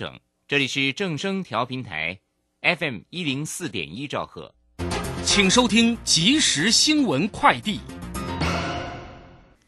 [0.00, 0.18] 整。
[0.48, 2.18] 这里是正声调频台
[2.62, 4.54] ，FM 一零四点一兆赫，
[5.26, 7.80] 请收听即时新闻快递。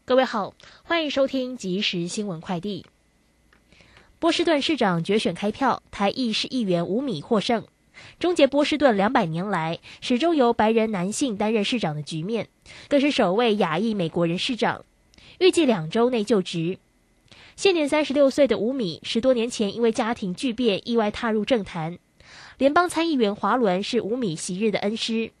[0.03, 2.83] 各位好，欢迎收听即时新闻快递。
[4.17, 7.67] 波士顿市长决选开票，台裔市议员吴米获胜，
[8.17, 12.49] 终结波士顿两百年来始终由白人男性担任市长的局面，
[12.87, 14.83] 更是首位亚裔美国人市长，
[15.39, 16.79] 预计两周内就职。
[17.55, 21.99] 现年三十六岁的吴米，十多年前因为家庭巨变意外踏入政坛。
[22.57, 25.31] 联邦参议员华伦是吴米昔日的恩师。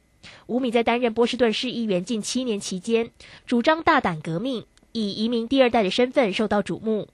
[0.47, 3.09] 吴米在担任波士顿市议员近七年期间，
[3.45, 7.09] 主张大胆革命，以移民第二代的身份受到瞩目。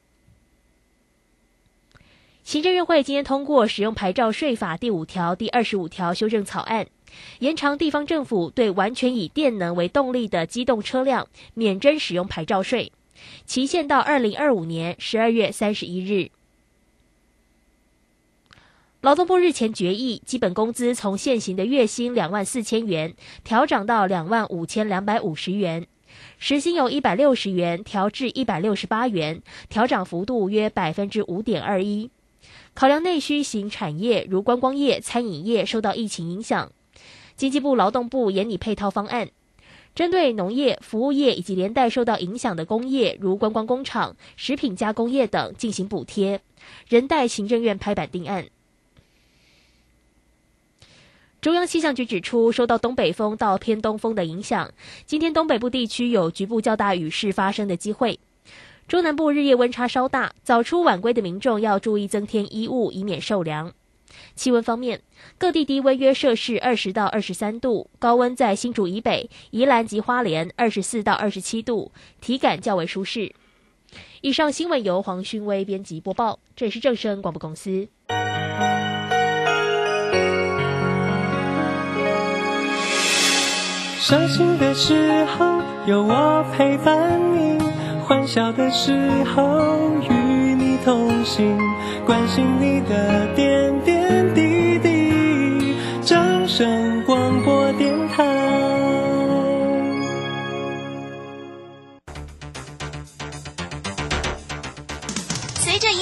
[2.43, 6.87] 行政院会今天通过使用牌照税法第五条、第二十五条修正草案，
[7.39, 12.91] 延长地方政府对完全以电能为动力的机动车辆免征使用牌照税。
[13.45, 16.29] 期限到二零二五年十二月三十一日。
[19.01, 23.13] 劳动部日前决议，基本工资从现行的月薪两万四千元
[23.45, 25.87] 调涨到两万五千两百五十元，
[26.37, 32.09] 时薪由一百六十元调至一百六十八元，调涨幅度约百分之五点二一。
[32.73, 36.69] 考量内需型产业如观光业、餐饮业受到疫情影响，
[37.37, 39.29] 经济部、劳动部研拟配套方案。
[39.99, 46.39] 针对农业、服务业以及连带受到影响的工业，如观光工厂、食品加工业等进行补贴。
[46.87, 48.45] 人代行政院拍板定案。
[51.41, 54.71] 中央气象局指出，受到东北风到偏东风的影响，
[55.05, 58.17] 今天东北部地区有局部较大雨势发生的机会。
[58.87, 63.73] 中南部日夜温差稍大，早出晚归的民众要注意增添衣物，以免受凉。
[64.39, 65.01] 气温方面，
[65.37, 73.33] 各地低温约摄氏二十到二十三度，高温在新竹以北、宜兰及花莲二十四到二十七度，体感较为舒适。
[74.21, 77.89] 以上新闻由黄勋威编辑播报，这里是正声广播公司。
[83.99, 87.59] 伤心的时候有我陪伴你，
[88.07, 88.93] 欢笑的时
[89.35, 91.59] 候与你同行，
[92.05, 93.58] 关心你的点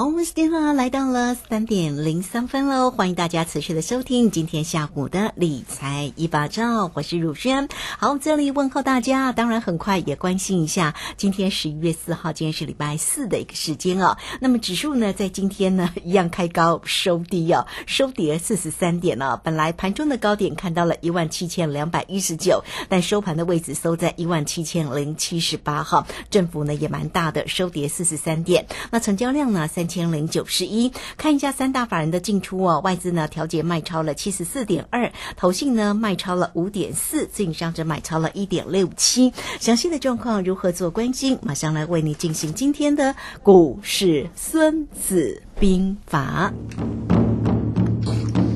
[0.00, 7.68] 好，我们时间呢来到了三点零三分喽，欢迎大家持续的收听今天下午的理财一把照，我是汝轩。
[7.98, 14.16] 好，这里问候大家，当然很快也关心一下，今天十一月四号，今天是礼拜四的一个时间哦。
[14.40, 19.38] 那么指数呢，在今天呢一样开高收低哦，收跌四十三点哦。
[19.44, 28.64] 本来盘中的高点看到了一万七千两百一十九，但收盘的位置收在一万七千零七十八哈，振幅呢也蛮大的，收跌四十三点。
[28.90, 29.68] 那成交量呢？
[29.68, 32.80] 三千零九十一，看一下三大法人的进出哦。
[32.82, 39.32] 外资呢调节卖超了七十四点二，投信呢卖超了五点四，自营商则买超了一点六七。
[39.58, 41.36] 详细的状况如何做关心？
[41.42, 46.52] 马上来为你进行今天的股市孙子兵法。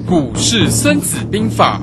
[0.08, 1.82] 股市孙子兵法。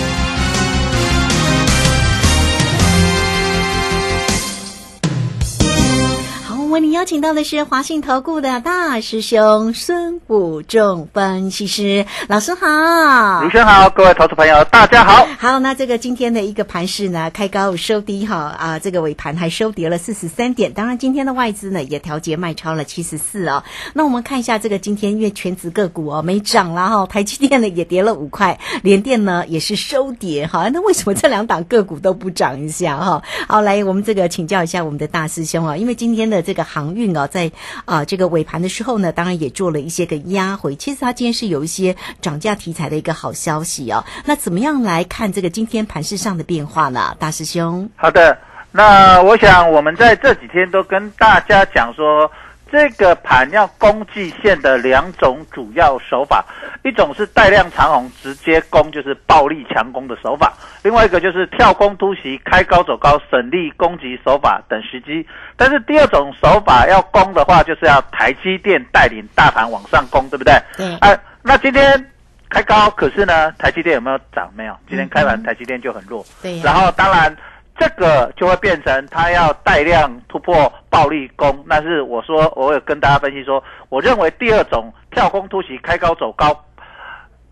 [6.71, 15.27] 为您邀请到的是华信投顾的大师兄孙武仲分析师老师好，卢生好，各位投资朋友大家好。
[15.37, 20.71] 好，那这个今天的一个盘势呢，开高收低哈啊，这个尾盘还收跌了四十三点。
[20.71, 23.65] 当然，今天的外资呢也调节卖超了七十四哦。
[23.93, 30.69] 那我们看一下这个今天因为全指个股哦没涨了哈，台积电呢也跌了五块，联电呢也是收跌哈。
[30.69, 33.21] 那为什么这两档个股都不涨一下哈？
[33.49, 37.51] 好，来我们这个请教一下我们的大师兄啊，因为今天的这个航运啊，在
[37.85, 40.75] 啊这个尾盘的时候呢，当然也做了一些个压回。
[40.75, 44.03] 其实它今天是有一些涨价题材的一个好消息哦。
[44.25, 47.15] 那怎么样来看这个今天盘市上的变化呢？
[47.19, 48.37] 大师兄，好的，
[48.71, 52.31] 那我想我们在这几天都跟大家讲说，
[52.71, 56.45] 这个盘要攻季线的两种主要手法，
[56.83, 60.47] 一种是带量长红直接攻，就是暴力强攻的手法；
[60.81, 65.27] 另外一个就是跳空突袭、开高走高、省力攻击手法等时机。
[65.57, 70.53] 但是第二种手法要攻的话，就是要台积电带领大盘往上攻，对不对？
[70.77, 72.11] 对哎、那今天
[72.49, 74.49] 开高，可是呢，台积电有没有涨？
[74.55, 76.25] 没有，今天开盘台积电就很弱。
[76.41, 77.35] 对呀然后当然
[77.77, 81.65] 这个就会变成它要带量突破暴力攻。
[81.69, 86.65] 但是我说，我有跟大家分析说，我认为第二种跳空突袭、开高走高。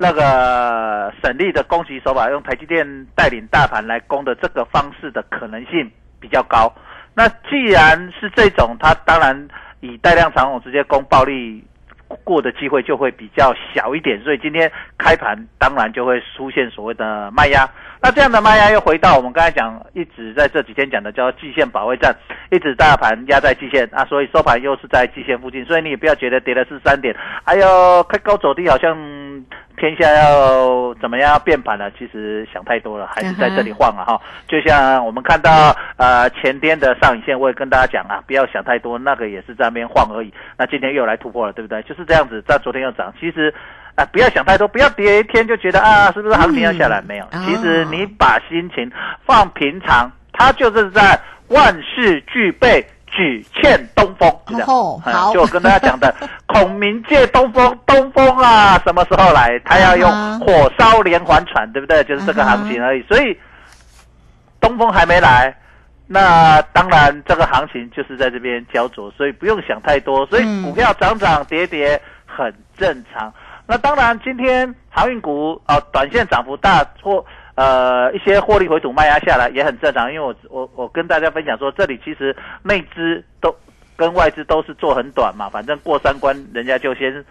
[0.01, 6.73] 那个省力的攻击手法，用台积电带领大盘来攻的这个方式的可能性比较高。
[7.13, 9.49] 那既然是这种，它当然
[9.81, 11.61] 以带量长红直接攻暴力
[12.23, 17.69] 过的机会就会比较小一点，所以今天开盘当然就会出现所谓的卖压。
[18.01, 22.15] 那这样的卖压又回到我们刚才讲，一直在这几天讲的叫季线保卫战，
[22.49, 28.97] 一直大盘压在季线啊，所以收盘又是在季线附近，所以你也不要觉得跌的是三点，哎呦开高走低，好像
[29.79, 34.21] 天下要怎么样要变盘了，其实想太多了，还是在这里晃啊哈。
[34.47, 40.31] 就像我们看到呃前天的上影线，我也跟大家讲啊，不要想太多，那个也是在那边晃而已。
[40.57, 41.81] 那今天又来突破了，对不对？
[41.83, 43.51] 就是这样子，在昨天又涨，其实。
[43.95, 47.01] 啊，不要想太多，不要跌一天就觉得啊，是不是行情要下来？
[47.01, 48.89] 没有，哦其实你把心情
[49.25, 52.81] 放平常，它就是在万事俱备，
[53.11, 54.67] 只欠东风，就这样。
[54.67, 56.13] 嗯哦好就我跟大家讲的，
[56.47, 59.59] 孔明借东风，东风啊，什么时候来？
[59.65, 62.03] 他要用火烧连环船，对不对？
[62.03, 63.03] 就是这个行情而已。
[63.03, 63.37] 所以
[64.59, 65.55] 东风还没来，
[66.07, 70.25] 那当然这个行情就是在这边焦灼，所以不用想太多。
[70.27, 73.33] 所以嗯股票涨涨跌跌很正常。
[73.65, 77.23] 那当然，今天航运股啊、短线涨幅大或
[77.59, 82.33] 呃一些获利回吐卖压下来也很正常，因为我我我跟大家分享说，这里其实
[82.63, 83.53] 内资都
[83.97, 87.25] 跟外资都是做很短嘛，反正过三关人家就先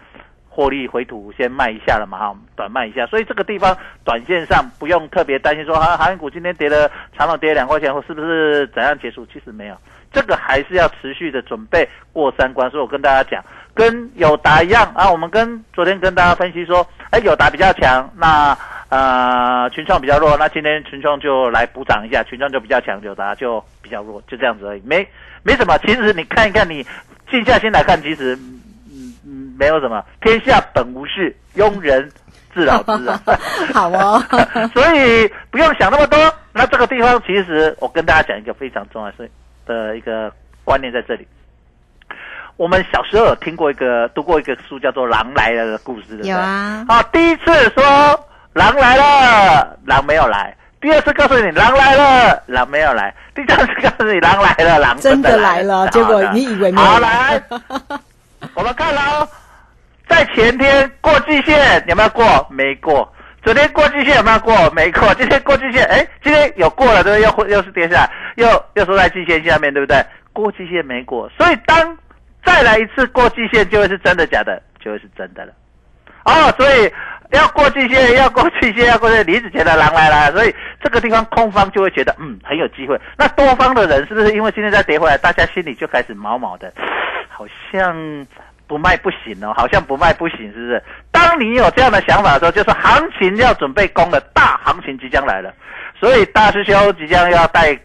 [0.47, 9.25] 获利回吐先卖一下了嘛，哈，短卖一下，所以这个地方短线上不用特别担心说，啊，航运股今天跌了，长隆跌两块钱，或是不是怎样结束？
[9.33, 9.75] 其实没有，
[10.11, 12.69] 这个还是要持续的准备过三关。
[12.71, 18.57] 所以我跟大家讲，跟友达一样啊，我们跟昨天跟大家分析说，哎，友达比较强，那
[18.89, 25.07] 呃群创比较弱，那今天群创就来补涨一下，群创就比较强，友达就比较弱，就这样子而已，没
[25.43, 25.77] 没什么。
[25.79, 26.85] 其实你看一看，你
[27.29, 28.35] 静下心来看，其实
[28.91, 32.11] 嗯嗯没有什么，天下本无事，庸人
[32.53, 33.21] 自扰之啊。
[33.73, 34.19] 好哦，
[34.73, 36.17] 所以不用想那么多。
[36.51, 39.29] 那这个地方其实我跟大家讲一个非常重要的
[39.69, 40.33] 的一个
[40.65, 41.27] 观念在这里。
[42.57, 46.31] 我们小时候有听过一个读过一个书叫做《狼来了》的故事，对不对？
[46.31, 47.83] 有啊啊，第一次说
[48.53, 57.43] 狼来了，狼没有来；第二次告诉你狼来了，狼没有来；第三次告诉你狼来了，狼真的的来了结果你以为没有好来来，
[58.55, 59.27] 我们看了哦，
[60.09, 62.45] 在前天过季线有没有过？
[62.49, 63.09] 没过。
[63.43, 64.69] 昨天过季线有没有过？
[64.71, 65.13] 没过。
[65.15, 67.47] 今天过季线，哎，今天有过了，对不对？
[67.47, 69.97] 又又是跌下来，又又收在季线下面，对不对？
[70.33, 71.97] 过季线没过，所以当
[72.43, 75.53] 再来一次过季线，就会是真的假的，就会是真的了。
[76.25, 76.91] 哦，所以
[77.31, 80.53] 要过季线，要过季线，要过季线，你一直觉得狼来了，所以
[80.83, 82.99] 这个地方空方就会觉得嗯很有机会。
[83.17, 86.71] 那多方的人是不是因为今天再跌回来，大家心里就开始毛毛的，
[87.29, 87.95] 好像
[88.69, 90.83] 不卖不行哦，好像不卖不行，是不是？
[91.11, 95.51] 当你有这样的想法的时候，就是行情要准备攻了，大行情即将来了，
[95.99, 97.77] 所以大师兄即将要带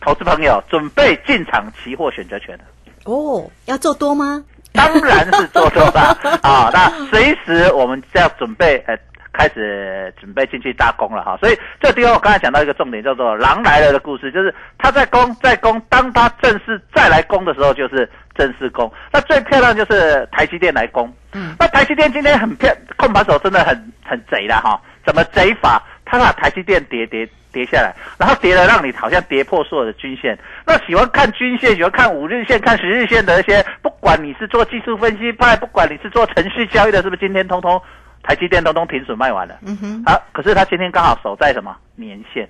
[0.00, 2.64] 投资朋友准备进场期货选择权了。
[3.04, 4.44] 哦，要做多吗？
[4.72, 6.68] 当然是做多了 啊！
[6.72, 8.98] 那随时我们就要准备呃，
[9.36, 11.36] 开始准备进去大攻了哈。
[11.38, 18.90] 所以这个地方我刚才讲到一个重点，叫做“狼来了”的故事，就是他在攻在攻，当他正式再来攻的时候，就是正式攻。
[19.12, 21.12] 那最漂亮就是台积电来攻。
[21.32, 24.80] 嗯，那台积电今天很漂，控盘手真的很很贼的哈。
[25.04, 25.82] 怎么贼法？
[26.06, 30.38] 他把台积电跌跌跌下来，然后跌了让你好像跌破所有的均线。
[30.66, 37.80] 那喜欢看均线、喜欢看五日线、看十日线的那些，不管你是做技术分析派，不管你是做程序交易的，是不是今天通通
[38.24, 39.54] 台积电通通停损卖完了？
[39.66, 42.48] 嗯哼，好，可是它今天刚好守在什么年线？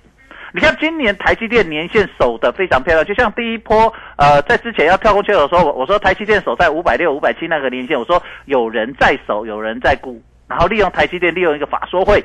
[0.53, 12.23] 你看今年台积电年线守的非常漂亮，就像第一波，呃，在之前要跳过去的时候，我我说台积电守在五百六、五百七那个年线，我说有人在守，有人在沽，然后利用台积电利用一个法说会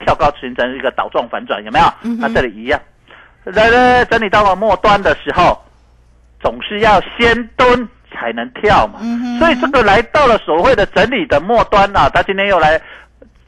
[0.00, 1.86] 跳高形成一个倒状反转，有没有？
[2.18, 2.80] 那这里一样，
[3.44, 5.62] 来来整理到了末端的时候，
[6.40, 7.86] 总是要先蹲
[8.18, 8.98] 才能跳嘛，
[9.38, 12.80] 所以这个来到了所谓的整理的末端啊，他今天又来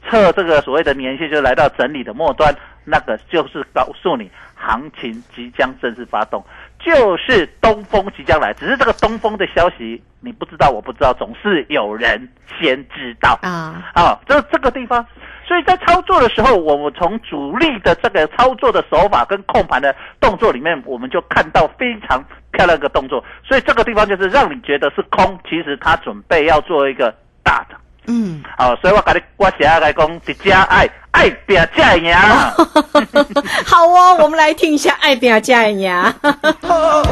[0.09, 2.55] 测这个所谓的年限，就来到整理的末端。
[2.85, 6.43] 那个就是告诉你，行情即将正式发动，
[6.79, 8.53] 就是东风即将来。
[8.53, 12.27] 只是这个东风的消息你不知道，我不知道，总是有人
[12.59, 13.91] 先知道啊。
[13.95, 15.05] 啊，这这个地方，
[15.47, 23.23] 所以在操作的时候，我们从主力的这个操作的手法跟控盘的动作里面，我们就看到非常漂亮的动作。
[23.47, 27.75] 所以这个地方就是让你觉得是空，其实他准备要做一个大的。
[28.07, 32.13] 嗯，好，所以我甲你我写来讲，一家爱爱拼才会赢。
[33.65, 35.91] 好哦，我们来听一下《爱拼才会赢》。
[36.67, 37.09] 好运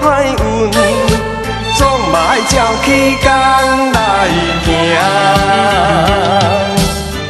[0.00, 0.70] 歹运，
[1.76, 3.28] 总嘛爱照起工
[3.92, 4.28] 来
[4.64, 4.68] 行。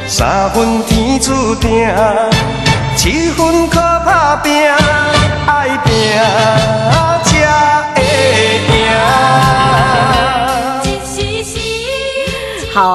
[0.07, 1.88] 三分天注定，
[2.97, 4.71] 七分靠打拼，
[5.47, 5.90] 爱拼。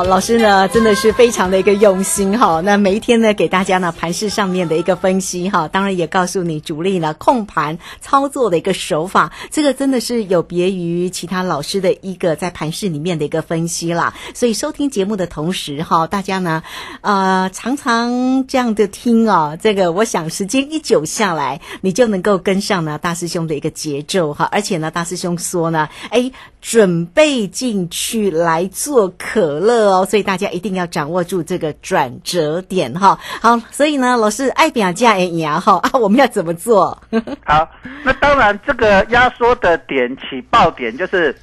[0.04, 2.62] 老师呢真的是非常的一个用心哈。
[2.62, 14.14] 那每一天呢，给大家呢盘市上面的一个分析哈，当然也告诉你主力呢控盘操作的一个手法，这个真的是有别于其他老师的一个在盘市里面的一个分析啦。
[14.34, 16.64] 所以收听节目的同时哈，大家呢
[17.02, 24.50] 呃常常这样的听哦，这个我想时间一久下来，你就能够跟上呢大师兄的一个节奏哈。
[24.52, 26.32] 而且呢，大师兄说呢，哎，
[26.68, 30.00] 准备进去来做可乐。
[30.00, 33.20] 哦，所以大家一定要掌握住这个转折点哈。
[33.40, 37.00] 好，所以呢，老师爱表价也牙哈 啊，我们要怎么做？
[37.46, 37.70] 好，
[38.04, 41.36] 那当然这个压缩的点起爆点就是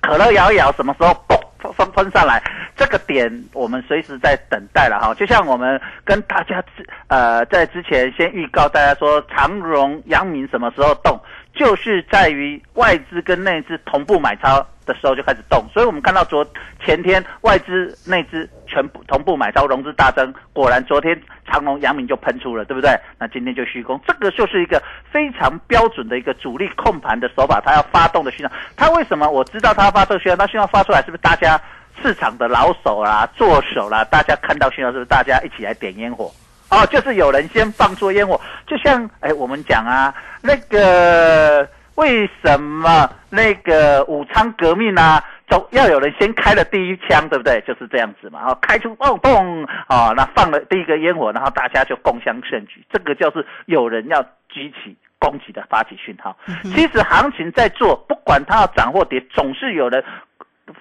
[0.00, 1.38] 可乐摇一摇，什么时候嘣
[1.76, 2.42] 分分上来？
[2.76, 5.14] 这个点我们随时在等待了哈。
[5.14, 11.18] 就像我们跟大家之呃在之前先预告大家说，长荣、阳明什么时候动，
[11.54, 14.66] 就是在于外资跟内资同步买超。
[14.86, 16.46] 的时候就开始动，所以我们看到昨
[16.82, 22.96] 前天外资内资全部同步买超，融资大增，果然昨天长隆、阳明就喷出了，对不对？
[23.18, 28.54] 那今天就虚空，这个就是一个非常标准的一个主力控盘的手法，它要发动的讯号。
[28.76, 30.36] 它为什么我知道它要发动讯号？
[30.36, 31.60] 它讯号发出来是不是大家
[32.00, 36.32] 市场的老手啦、做手啦，大家看到讯号是不是大家一起来点烟火？
[36.70, 41.68] 哦，就是有人先放出烟火，就像哎我们讲啊那个。
[41.96, 47.60] 为什么那个武昌革命啊，总要有人先开了第一枪，对不对？
[47.66, 48.40] 就是这样子嘛。
[48.46, 52.84] 哦，开出嘣嘣，哦，那放了第一个烟火，然后大家就共襄盛举。
[52.92, 56.36] 这个就是有人要举起攻击的发起讯号。
[56.62, 60.04] 其实行情在做，不管它要涨或跌，总是有人。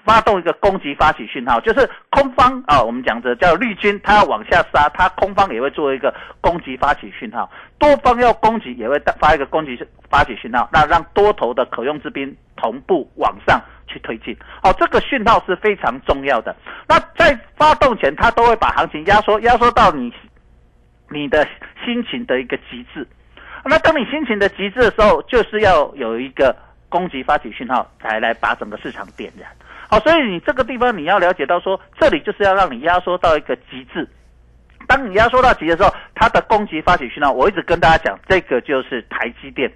[0.03, 9.77] 发动一个攻击发起讯号，就是空方啊，我们讲的叫绿军，它要往下杀，它空方也会做一个攻击发起讯号，多方要攻击也会发一个攻击
[10.09, 14.35] 发起讯号，那让多头的可用之兵同步往上去推进。
[14.63, 16.55] 好，这个讯号是非常重要的。
[16.87, 20.11] 那在发动前，它都会把行情压缩，压缩到你
[21.09, 21.47] 你的
[21.85, 23.07] 心情的一个极致。
[23.63, 26.55] 那当你心情的极致的时候，就是要有一个
[26.89, 29.47] 攻击发起讯号，才来把整个市场点燃。
[29.89, 34.07] 好，所以你这个地方你要了解到说，这里就是要让你压缩到一个极致。
[34.87, 39.71] 当你压缩到极的时候，它的攻击发起讯号，我一直跟大家讲，这个就是台积电。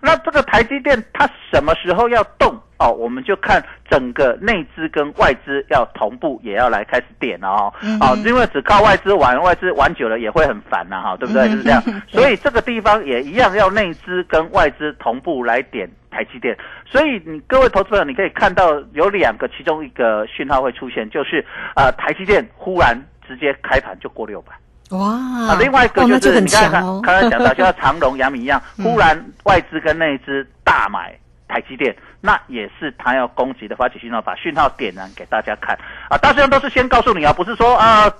[0.00, 2.92] 那这个台积电它什么时候要动哦？
[2.92, 7.72] 我们就看整个内资跟外资要同步，也要来开始点哦。
[8.00, 11.48] 哦，因为只靠外资玩，外资玩久了也会很烦呐，哈，对不对？
[11.48, 11.82] 就是这样。
[12.06, 16.56] 所以这个地方也一样，要内资跟外资同步来点台积电。
[16.86, 21.44] 所以你各位投资者，你可以看到有两个，其中一个讯号会出现，就是
[21.76, 22.96] 呃台积电忽然
[23.26, 24.52] 直接开盘就过六百。
[24.90, 25.54] 哇！
[25.60, 31.14] 另外一个就是你刚才刚才讲到， 就像长隆、阳明一样，忽然外资跟内资大买
[31.46, 36.16] 台积电，那也是他要攻击的发起讯号，把讯号点燃给大家看啊！
[36.16, 38.10] 大家都是先告诉你啊，不是说啊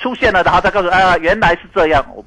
[0.00, 2.02] 出现了然后再告诉啊原来是这样。
[2.14, 2.24] 我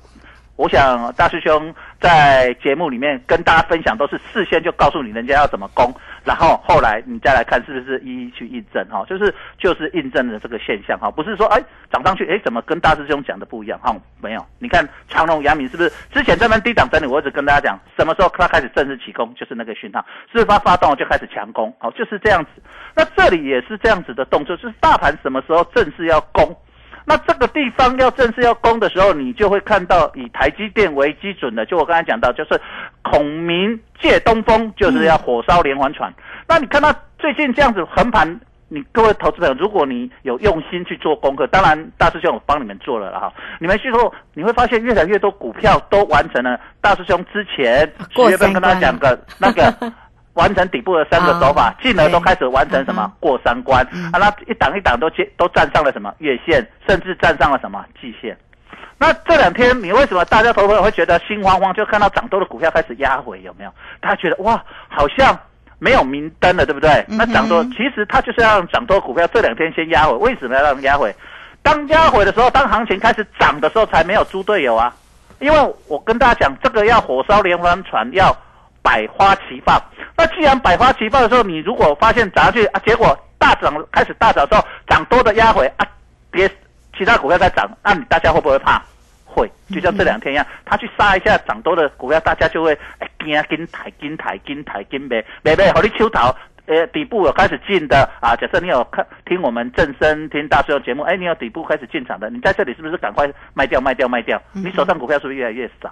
[0.57, 5.91] 我想大师兄在节目里面跟大家分享，都是事先就告诉你人家要怎么攻，
[6.23, 11.59] 然后后来你再来看是不是一一去印证哈，就是就是印证了这个现象哈，不是说哎
[11.91, 22.49] 涨上去哎怎么跟大师兄讲的不一样哈，没有，你看长隆、阳明是不是之前这边低档整理，我一直跟大家讲，什么时候它开始正式起攻，就是那个讯号，是不是发发动就开始强攻，好就是这样子。
[22.93, 26.55] 那这里也是这样子的动作，就是大盘什么时候正式要攻。
[27.05, 32.59] 那这个地方要正式要攻的时候，你就会看到以台积电为基准的，就我刚才讲到，就是
[33.01, 36.13] 孔明借东风，就是要火烧连环船。
[36.47, 49.73] 那你看到最近这样子横盘，你各位投资朋友，如果你有用心去做功课，当然大师兄我帮你们做了了哈，你们去后你会发现越来越多股票都完成了大师兄之前十月份跟他讲的那个。
[50.33, 54.17] 完成底部的三个手法，进而都开始完成什么过三关啊？
[54.19, 58.37] 那一档一档都接都站上了什么月线，甚至站上了什么季线。
[58.97, 61.73] 那这两天你为什么大家投资会觉得心慌慌？
[61.73, 63.73] 就看到涨多的股票开始压回，有没有？
[63.99, 65.37] 大家觉得哇，好像
[65.79, 67.03] 没有明灯了，对不对？
[67.07, 70.13] 那涨多其实它就是要让涨多股票这两天先压回。
[70.13, 71.13] 为什么要让压回？
[71.63, 74.93] 当压回的时候，当行情开始涨的时候，才没有猪队友啊！
[75.39, 78.35] 因为我跟大家讲，这个要火烧连环船，要
[78.81, 79.81] 百花齐放。
[80.17, 85.87] 那既然百花齐放的时候，你如果发现涨上去啊，结果大涨开始大涨之后，涨多的压回啊，
[86.29, 86.49] 别
[86.97, 88.81] 其他股票在涨，那你大家会不会怕？
[89.25, 96.35] 会，就像这两天一样，他去杀一下涨多的股票，大家就会哎惊跟抬跟抬跟抬跟呗，没没好你抽逃，
[96.65, 104.41] 呃底部有开始进的啊，假设你有看听我们正声听大师的节目，哎你有底部开始进场的，你在这里是不是赶快卖掉卖掉卖掉？
[104.51, 105.89] 你手上股票是不是越来越少？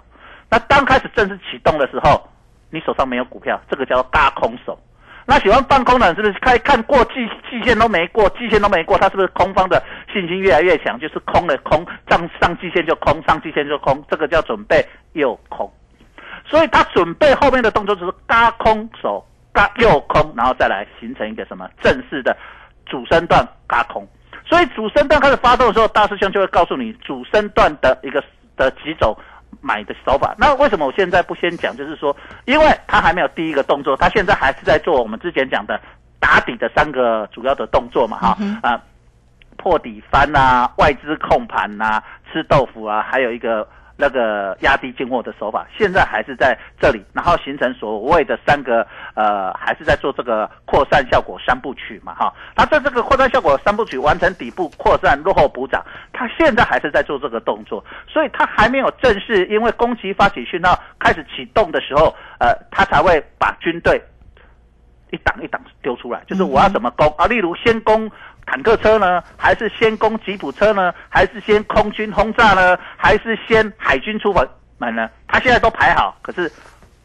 [0.50, 2.28] 那当开始正式启动的时候。
[2.70, 4.78] 你手上没有股票，这个叫大空手。
[5.26, 9.80] 那喜欢放空的，是不是看看过季季线都没过，季线都没过，他是不是空方的
[10.12, 10.98] 信心越来越强？
[10.98, 15.70] 就是空的空，上上季线就空，上季线就空，这个叫准备又空。
[16.46, 22.36] 所以他准备后面的动作就是嘎空手，嘎又空，然后再来形成一个什么正式的
[22.86, 24.04] 主升段嘎空。
[24.44, 28.24] 所以主升段开始发动的时候，大师兄就会告诉你主升段的一个
[28.56, 29.16] 的几种。
[29.60, 31.76] 买的手法，那为什么我现在不先讲？
[31.76, 35.80] 就是说，因为他还没有第一个动作，他现在还是在做我们之前讲的
[36.18, 38.80] 打底的三个主要的动作嘛，哈啊，
[39.56, 42.02] 破底翻呐，外资控盘呐，
[42.32, 43.66] 吃豆腐啊，还有一个。
[44.00, 52.32] 那个压低进货的手法，现在还是在这里，然后形成所谓的三个呃，还是在做这个扩散效果三部曲嘛，哈。
[52.56, 64.02] 它在这个扩散效果三部曲完成底部扩散落后补涨，它现在还是在做这个动作，所以它还没有正式，因为攻击发起讯号开始启动的时候，呃，它才会把军队
[65.10, 67.26] 一档一档丢出来，就是我要怎么攻啊？
[67.26, 68.10] 例如先攻。
[68.46, 69.22] 坦克车呢？
[69.36, 70.92] 还是先攻吉普车呢？
[71.08, 72.76] 还是先空军轰炸呢？
[72.96, 74.34] 还是先海军出
[74.78, 75.08] 门呢？
[75.28, 76.50] 他现在都排好，可是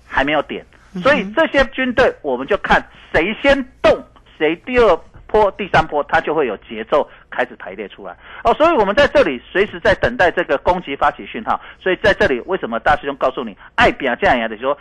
[0.07, 0.65] 还没有点，
[1.03, 4.03] 所以这些军队我们就看谁先动，
[4.37, 8.15] 谁第二波、第三波，他就会有节奏开始排列出来。
[8.43, 11.59] 哦，所以我们在这里随时在等待这个攻击发起讯号。
[11.79, 14.77] 所以在这里，为什么大师兄告诉你，爱比亚这样的说？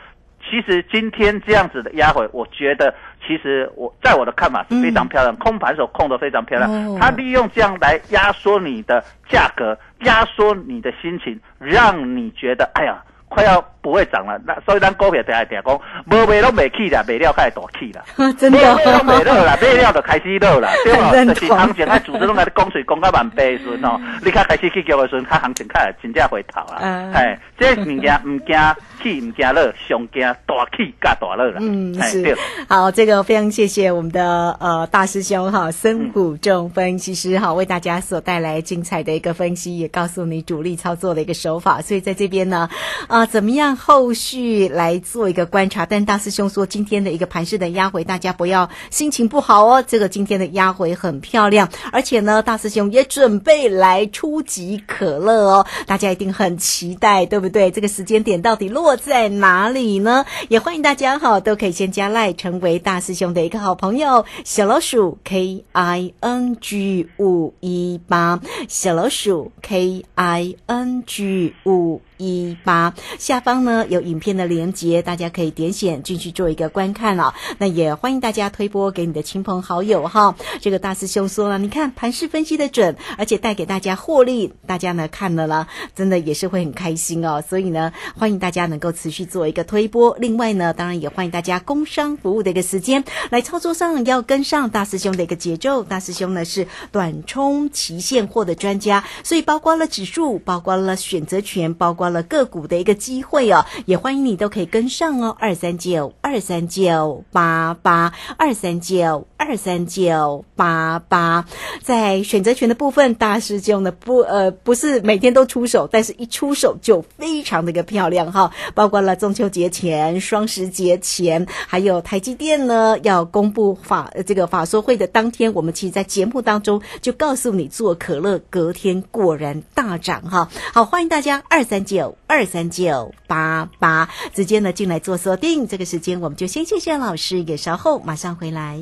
[0.48, 2.94] 其实今天这样子的压回，我觉得
[3.26, 6.98] 其实我在我的看法是非常漂亮，空盘手控的非常漂亮。
[6.98, 13.02] 他利用这样来压缩你的价格，压缩你的心情，让你觉得哎呀。
[13.26, 18.04] 快要不会涨了，那所以咱股票定定讲，无卖都未起啦，卖料 开始大起啦，
[18.38, 21.10] 真的，卖都卖了啦，卖料就开始热啦，对吧？
[21.34, 26.78] 就是行情，还主持拢来讲水讲到万倍时阵哦，你看开始去叫的时阵，它行情开始真正回头啦，
[27.12, 28.56] 哎，这物件唔惊
[29.04, 32.36] 起唔惊热，上惊大气加大热啦，嗯，是，
[32.66, 42.70] 好，这个非常谢谢我们的呃大师兄哈，深谷中分析师哈，为大家所带来精彩的一个分析，也告诉你主力操作的一个手法，所以在这边呢，
[43.06, 43.26] 啊。
[43.34, 43.74] 怎么样？
[43.74, 45.84] 后续来做一个观察。
[45.84, 49.84] 但大师兄说，今天的一个盘势的压回，大家不要心情不好哦。
[49.84, 55.66] 这个今天的压回很漂亮，而且呢，大师兄也准备来初级可乐哦。
[55.84, 57.72] 大家一定很期待，对不对？
[57.72, 60.24] 这个时间点到底落在哪里呢？
[60.48, 64.24] 也欢迎大家哈，都可以先加赖，成为大师兄的一个好朋友。
[64.44, 72.00] 小老鼠 K I N G 五一八，小老鼠 K I N G 五。
[72.16, 77.34] 一八下方呢有影片的连接，大家可以点选进去做一个观看了。
[77.58, 80.36] 那也欢迎大家推播给你的亲朋好友哈。
[80.60, 87.42] 这个大师兄说了，你看盘势分析的准，而且带给大家获利，大家呢看了呢，真的也是会很开心哦。
[87.42, 90.16] 所以呢，欢迎大家能够持续做一个推播。
[90.20, 95.82] 另外呢，当然也欢迎大家工商服务的一个时间来操作上要跟上大师兄的一个节奏。
[95.82, 102.03] 大师兄呢是短冲期现货的专家，所以包括了指数，包括了选择权，包括。
[102.04, 111.46] 括了个股的一个机会哦，也欢迎你都可以跟上哦，二三九二三九八八二三九二三九八八，
[111.82, 130.50] 在选择权的部分，大师兄呢不呃不是每天都出手，但是一出手就非常的个漂亮哈，包括了中秋节前、双十节前，还有台积电呢要公布法这个法说会的当天，我们其实在节目当中就告诉你做可乐，隔天果然大涨哈。
[130.74, 131.93] 好，欢迎大家二三九
[132.26, 135.68] 二三九八八直接呢进来做锁定。
[135.68, 138.80] 这个时间我们就先谢谢老师，也稍后马上回来。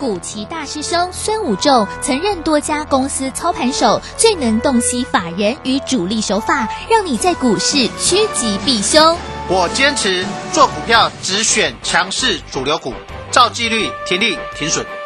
[0.00, 9.16] 古奇大师兄孙武仲曾任多家公司操盘手，最能洞悉法人与主力手法，让你在股市趋吉避凶。
[9.48, 12.92] 我坚持做股票只选强势主流股，
[13.30, 14.84] 照纪律停利停损。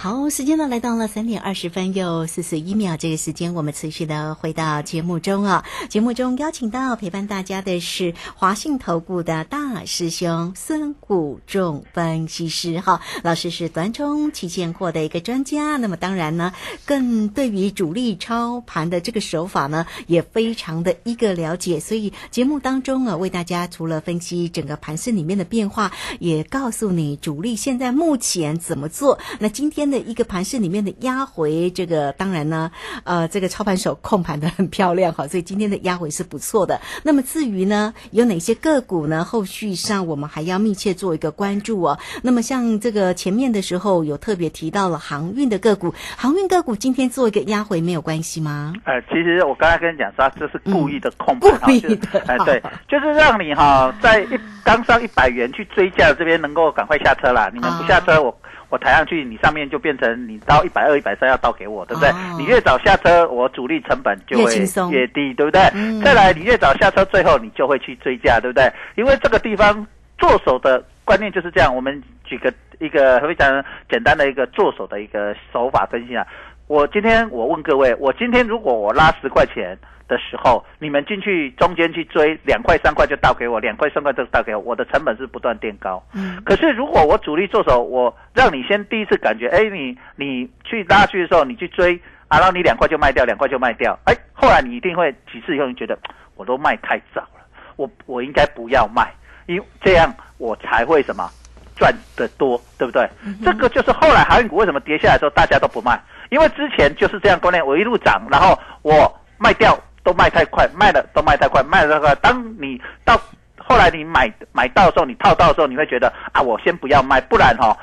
[0.00, 5.64] 好，时间呢来到了三点二十分又四十一秒，这个时间我们持续的回到节目中啊。
[5.88, 16.52] 节目中邀请到陪伴大家的是华信投顾的大师兄孙谷仲分析师哈，老师是短冲期现货的一个专家，那么当然呢，
[16.84, 29.18] 更对于主力操盘的这个手法呢，也非常的一个了解，所以节目当中啊，为大家除了分析整个盘势里面的变化，也告诉你主力现在目前怎么做。
[29.40, 32.70] 那今天的一个盘势里面的压回，这个当然呢，
[33.04, 36.80] 呃，这个操盘手控盘的很漂亮哈，所以今天的压回是不错的。
[37.02, 39.24] 那么至于呢，有哪些个股呢？
[39.24, 41.98] 后续上我们还要密切做一个关注哦。
[42.22, 48.72] 那么像这个前面的时候有特别提到了航运的个股，航运个股今天做一个压回没有关系吗？
[48.84, 57.50] 呃，其实我刚才跟你讲说，这是故意的控盘是的哎、对，就是让你哈在一刚上一百元去追价这边能够赶快下车啦。
[57.52, 58.30] 你们不下车，我
[58.68, 62.10] 我抬上去，你上面就变成你到一百二、一百三要倒给我，对不对？
[62.10, 64.54] 哦你越早下车，我主力成本就会
[64.90, 65.60] 越低，对不对？
[65.74, 68.70] 嗯再来，你越早下车，最后你就会去追价，对不对？
[68.96, 69.86] 因为这个地方
[70.18, 71.74] 做手的观念就是这样。
[71.74, 76.26] 我们举个一个非常简单的一个做手的一个手法分析啊。
[76.68, 79.76] 我今天我问各位，我今天如果我拉十块钱
[80.06, 86.02] 的时候，你们进去中间去追两块三块就倒给我，两块三块就倒给我，我的成本是不断垫高。
[86.14, 95.98] 嗯可是如果我主力做手，我让你先第一次感觉，哎，你你去拉去的时候，你去追，啊，然后你两块就卖掉，两块就卖掉，哎，后来你一定会几次以后，你觉得
[96.36, 97.40] 我都卖太早了，
[97.76, 99.10] 我我应该不要卖，
[99.46, 101.30] 因为这样我才会什么
[101.76, 103.08] 赚得多，对不对？
[103.42, 105.98] 这个就是后来航运股为什么跌下来的时候大家都不卖，
[106.30, 113.20] 因为之前就是这样观念，我一路涨，然后我卖掉都卖太快，卖了都卖太快，卖了太快，当你到
[113.56, 117.76] 后来你买买到的时候，你套到的时候，你会觉得啊，我先不要卖，不然哈、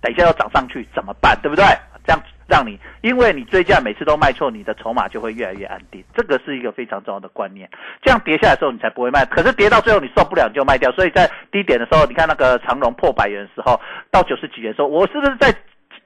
[0.00, 1.38] 等一下要涨上去怎么办？
[1.42, 1.64] 对不对？
[2.06, 7.68] 这样让你，因为你追价每次都卖错，你的筹码就会越来越安定，这个是一个非常重要的观念。
[8.02, 9.26] 这样跌下来的时候，你才不会卖。
[9.26, 10.90] 可是跌到最后你受不了，你就卖掉。
[10.92, 13.78] 所以在低点的时候，你看那个长龙破百元的时候，
[14.10, 15.54] 到九十几元的时候，我是不是在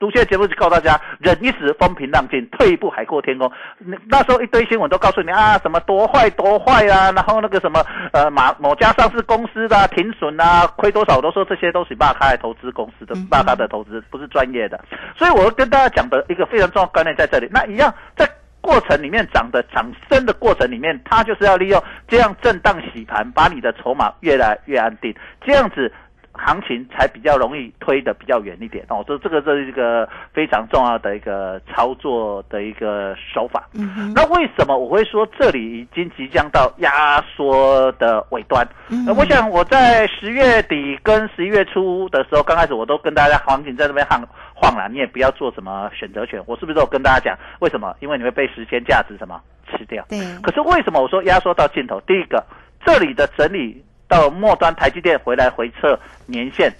[0.03, 3.49] 读些节目就告诉大家，忍一时风平浪静，退一步海阔天空。
[3.79, 7.81] 那那时候一堆新闻都告诉你啊，什么多坏多坏啊，然后那个什么
[8.13, 14.81] 呃马某家上市公司的、啊、停损啊，亏多少，我都说这些都是霸开投资公司的嗯哼霸开的投资，不是专业的。
[15.17, 17.49] 所以我跟大家讲的一个非常重要的观念在这里。
[17.53, 18.29] 那一样在。
[18.63, 25.13] 过程里面涨的涨升的过程里面，它就是要利用这样震荡洗盘，把你的筹码越来越安定，
[25.45, 25.93] 这样子
[26.35, 29.05] 行情才比较容易推的比较远一点哦。
[29.07, 33.69] 这这个这是一个非常重要的一个操作的一个手法。
[33.75, 38.67] 嗯，那为什么我会说这里已经即将到压缩的尾端？
[38.89, 44.23] 嗯呃我想我在十月底跟十一月初的时候，刚开始我都跟大家行情在这边晃
[44.55, 46.43] 晃了，你也不要做什么选择权。
[46.47, 47.95] 我是不是都有跟大家讲为什么？
[48.01, 49.41] 因为你会被时间价值什么
[49.71, 50.05] 吃掉。
[50.09, 52.01] 对，可是为什么我说压缩到尽头？
[52.07, 52.45] 第一个，
[52.85, 56.71] 这里的整理到末端，台积电回来回撤年限，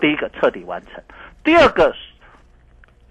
[0.00, 0.94] 第一个彻底完成。
[1.44, 1.94] 第二个，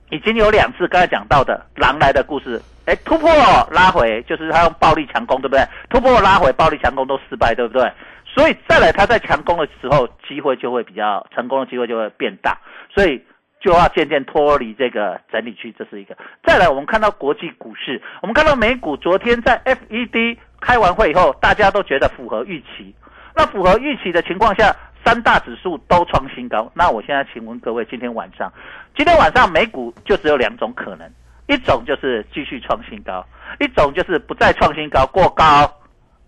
[0.09, 3.29] 已经有两次刚才讲到的狼来的故事，哎，突破
[3.69, 5.63] 拉回，就是他用暴力强攻，对不对？
[5.91, 7.87] 突破拉回，暴力强攻都失败，对不对？
[8.25, 12.57] 所以再来，他在强攻的时候，机会就会比较成功的机会就会变大，
[12.91, 13.23] 所以
[13.61, 16.17] 就要渐渐脱离这个整理区，这是一个。
[16.43, 22.95] 再来，我们看到国际股市，我们看到美股昨天在 FED 开完会以后，大家都觉得符合预期。
[23.37, 26.69] 那符合预期的情况下，三大指数都创新高。
[26.73, 28.51] 那我现在请问各位，今天晚上
[28.95, 31.07] 今天晚上美股就只有两种可能，
[31.45, 33.23] 一种就是继续创新高，
[33.59, 35.71] 一种就是不再创新高，过高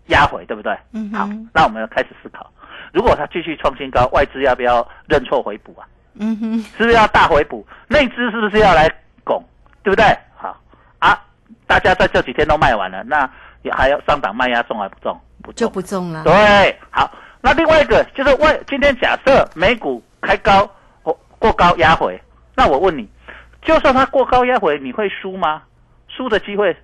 [0.05, 0.77] 压回，对不对？
[0.93, 2.47] 嗯好，那我们要开始思考，
[2.93, 5.87] 如果它继续创新高，外资要不要认错回补啊？
[6.19, 7.65] 嗯哼，是不是要大回补？
[7.87, 8.87] 内资是不是要来
[9.23, 9.43] 拱？
[9.81, 10.05] 对不对？
[10.35, 10.55] 好
[10.99, 11.19] 啊，
[11.65, 13.29] 大家在这几天都卖完了，那也
[13.71, 15.19] 还要上档卖压重还不重？
[15.41, 15.69] 不就。
[15.69, 16.23] 不中了。
[16.23, 20.69] 对，好，那另外一个就是外，今天假设美股开高
[21.01, 22.21] 或过高压回，
[22.55, 23.07] 那我问你，
[23.61, 25.63] 就算它过高压回，你会输吗？
[26.07, 26.75] 输的机会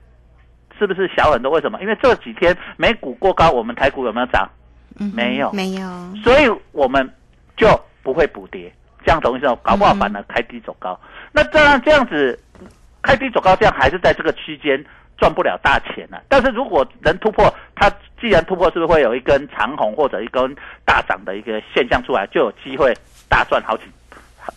[0.78, 1.52] 是不是小很多？
[1.52, 1.82] 为什么？
[1.82, 4.50] 因为这几天美股过高，我们台股有没有涨？
[4.98, 5.90] 嗯没有没有。
[6.24, 7.10] 所以我们
[7.58, 7.68] 就
[8.02, 9.58] 不会补跌，这样懂意思吗？
[9.62, 10.98] 搞不好反而开低走高。
[11.34, 12.40] 那这样这样子
[13.02, 14.82] 开低走高，这样还是在这个区间
[15.18, 22.94] 赚不了大钱呢、但是如果能突破，它既然突破，是不是会有一根长红或者一根大涨的一个现象出来，就有机会
[23.30, 23.84] 大赚好几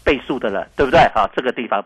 [0.05, 1.01] 倍数的了，对不对？
[1.15, 1.85] 好，这个地方。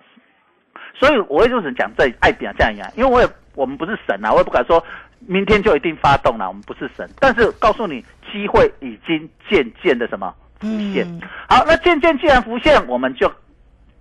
[0.95, 4.83] 所以我也就是讲这爱点这样一样，因为我也我们不是神啊，我也不敢说
[5.19, 11.07] 明天就一定发动了，我们不是神，但是告诉你，机会已经渐渐的什么浮现。
[11.07, 13.31] 嗯好，那渐渐既然浮现，我们就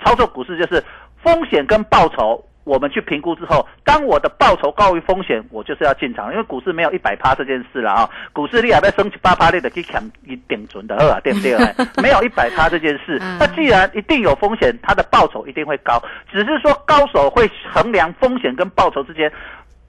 [0.03, 0.83] 操作股市就是
[1.23, 11.57] 风险跟报酬，我们去评估之后，当我的报酬高于风险，我就是要进场，因为股市没有一百趴这件事了啊、股市你还在升起八趴，你的去抢一顶准的二啊，对不对？
[12.01, 19.31] 没有一百趴这件事嗯，那既然一定有风险，它的报酬一定会高，只是说高手会衡量风险跟报酬之间，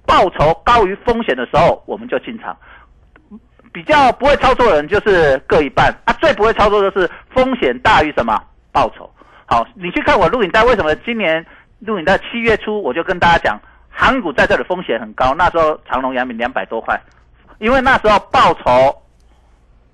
[0.06, 2.56] 报酬高于风险的时候，我们就进场。
[3.72, 8.38] 比较不会操作的人就是各一半啊，最不会操作的是风险大于什么
[8.70, 9.10] 报酬。
[9.46, 11.44] 好，你去看我录影带，为什么今年
[11.84, 17.00] 录影带七月初我就跟大家讲，航股在这里风险很高，那时候长隆、阳明两百多块，
[17.58, 19.02] 因为那时候报酬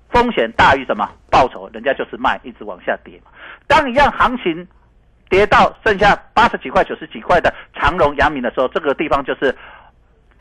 [0.09, 3.31] 风险大于什么报酬，人家就是卖，一直往下跌嘛。
[3.67, 4.67] 当一样行情
[5.29, 9.55] 跌到剩下八十几块、九十几块的长隆、阳明的时候，这个地方就是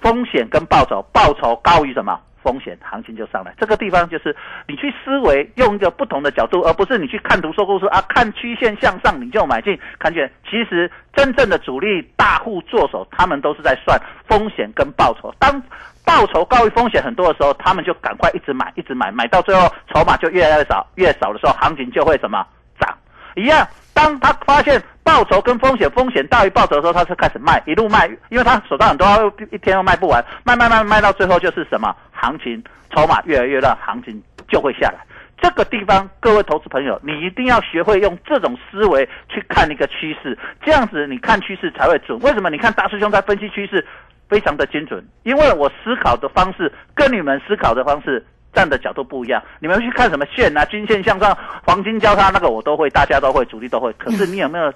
[0.00, 2.18] 风险跟报酬，报酬高于什么？
[2.40, 4.34] 风险行情就上来，这个地方就是
[4.68, 15.34] 你去思维，用一个不同的角度，而不是你去看图说故事啊，看曲线向上你就买进，看见其实真正的主力大户做手，他们都是在算风险跟报酬。
[15.40, 15.60] 当
[16.04, 22.46] 报酬高于风险很多的时候，他们就赶快一直买，一直买，买到最后筹码就越来越少，越少的时候，行情就会什么
[22.80, 22.96] 涨。
[23.34, 23.66] 一样，
[23.98, 29.06] 当他发现报酬跟风险风险大于报酬的时候，他是开始卖，一路卖，因为他手上很多，
[29.50, 32.62] 一天又卖不完，卖卖卖卖到最后就是什么行情
[32.94, 34.98] 筹码越来越乱，行情就会下来。
[35.42, 42.16] 这个地方，各位投资朋友，你一定要学会用这种思维去看一个趋势，这样子你看趋势才会准。
[42.20, 42.48] 为什么？
[42.50, 43.84] 你看大师兄在分析趋势
[44.28, 49.42] 非常的精准，因为我思考的方式跟你们思考的方式站的角度不一样。
[49.60, 53.92] 你们去看什么线啊、均线向上、黄金交叉那个我都会，大家都会，主力都会。
[53.94, 54.72] 可是你有没有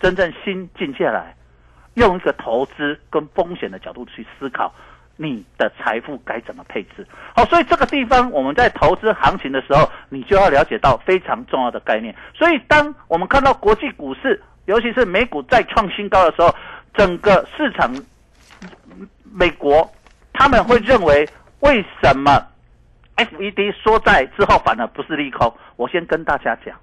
[0.00, 1.34] 真正心静下来，
[1.94, 4.72] 用一个投资跟风险的角度去思考？
[5.16, 7.06] 你的财富该怎么配置？
[7.36, 12.12] 好，所以这个地方我们在投资行情的时候，你就要了解到非常重要的概念。
[12.36, 16.52] 所以，当我们看到国际股市，尤其是美股再创新高的时候，
[16.94, 17.94] 整个市场，
[19.32, 19.88] 美国
[20.32, 21.24] 他们会认为
[21.60, 22.44] 为什么
[23.16, 25.52] FED 说在之后反而不是利空？
[25.76, 26.74] 我先跟大家讲。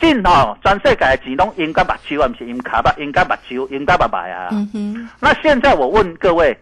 [0.00, 2.94] 进哦，全世界的钱拢应该目睭啊，不是应卡吧？
[2.96, 4.48] 应该目睭，应该白白啊。
[4.50, 6.56] 嗯哼，那现在我问各位，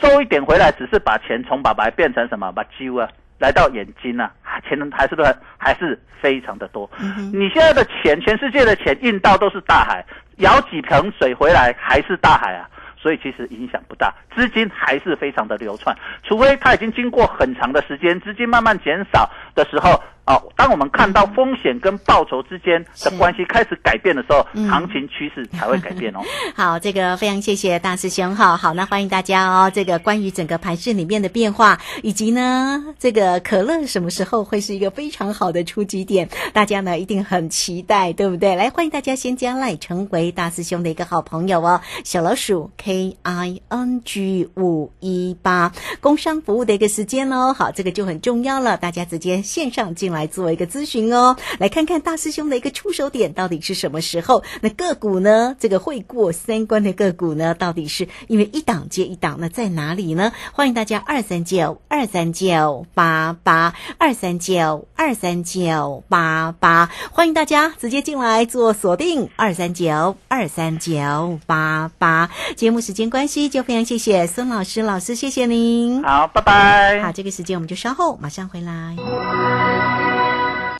[0.00, 2.50] 收一点回来，只是把钱从把白变成什么？
[2.50, 4.28] 把揪啊，来到眼睛啊，
[4.68, 6.90] 钱还是不是还是非常的多。
[7.32, 10.04] 你现在的钱，全世界的钱印到都是大海，
[10.38, 12.68] 舀几盆水回来还是大海啊。
[13.04, 26.20] 所以其实影响不大，资金还是非常的流窜，除非它已经经过很长的时间，资金慢慢减少的时候，哦，当我们看到风险跟报酬之间的关系开始改变的时候，嗯行情趋势才会改变哦。
[26.56, 28.56] 好，这个非常谢谢大师兄哈。
[28.56, 29.70] 好，那欢迎大家哦。
[29.72, 38.56] 这个关于整个盘市里面的变化，以及呢，这个可乐什么时候会是一个非常好的出击点，大家呢一定很期待，对不对？
[38.56, 41.82] 来，欢迎大家先加赖成为大师兄的一个好朋友哦。
[42.02, 47.52] 小老鼠 K I N G 五一八，工商服务的一个时间哦。
[47.52, 54.42] 好，这个就很重要了，大家直接线上进来做一个咨询哦，来看看大师兄的一个出手点到底是什么时候？
[54.62, 55.54] 那个股呢？
[55.58, 60.32] 这个会过三关的个股呢，到底是因为一档接一档，那在哪里呢？
[60.52, 72.30] 欢迎大家二三九二三九八八二三九二三九八八，欢迎大家直接进来做锁定二三九二三九八八。
[72.56, 76.02] 节目时间关系，就非常谢谢孙老师，老师谢谢您。
[76.02, 77.02] 好，拜拜。
[77.02, 79.63] 好，这个时间我们就稍后马上回来。